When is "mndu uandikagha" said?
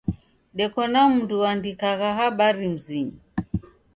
1.11-2.09